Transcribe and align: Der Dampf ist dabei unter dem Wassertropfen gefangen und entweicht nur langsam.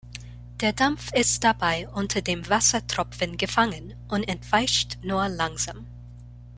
Der 0.61 0.73
Dampf 0.73 1.13
ist 1.13 1.43
dabei 1.43 1.87
unter 1.89 2.23
dem 2.23 2.49
Wassertropfen 2.49 3.37
gefangen 3.37 3.93
und 4.07 4.23
entweicht 4.27 4.97
nur 5.03 5.29
langsam. 5.29 5.85